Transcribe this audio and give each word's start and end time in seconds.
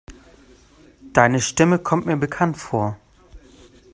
Deine 1.13 1.39
Stimme 1.39 1.77
kommt 1.77 2.07
mir 2.07 2.17
bekannt 2.17 2.57
vor. 2.57 2.97